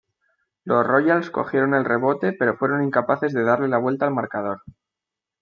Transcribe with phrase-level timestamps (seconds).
[0.63, 4.63] Los Royals cogieron el rebote, pero fueron incapaces de darle la vuelta al marcador.